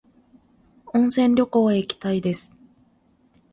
[0.95, 2.55] 温泉旅行へ行きたいです。